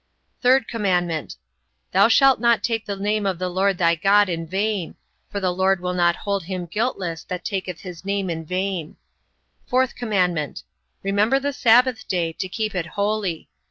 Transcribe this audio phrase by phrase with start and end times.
[0.43, 1.35] 3rd commandment:
[1.91, 4.95] Thou shalt not take the name of the LORD thy God in vain;
[5.29, 8.97] for the LORD will not hold him guiltless that taketh his name in vain.
[9.71, 10.63] 4th commandment:
[11.03, 13.47] Remember the sabbath day, to keep it holy.